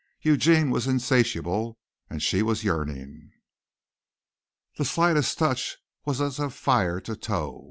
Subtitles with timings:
[0.23, 1.77] Eugene was insatiable
[2.09, 3.31] and she was yearning.
[4.79, 7.59] The slightest touch was as fire to tow.